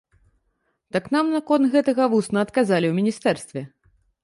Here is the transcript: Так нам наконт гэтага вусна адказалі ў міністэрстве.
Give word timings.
Так 0.95 1.09
нам 1.15 1.29
наконт 1.35 1.69
гэтага 1.77 2.03
вусна 2.15 2.37
адказалі 2.47 2.85
ў 2.91 2.99
міністэрстве. 2.99 3.61